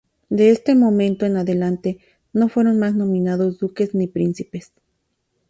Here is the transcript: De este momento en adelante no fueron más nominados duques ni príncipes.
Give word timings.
De 0.29 0.49
este 0.49 0.73
momento 0.73 1.27
en 1.27 1.37
adelante 1.37 1.99
no 2.33 2.49
fueron 2.49 2.79
más 2.79 2.95
nominados 2.95 3.59
duques 3.59 3.93
ni 3.93 4.07
príncipes. 4.07 4.73